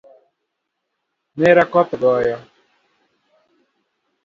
Nera 1.39 1.63
koth 1.71 1.91
goyo 2.01 2.37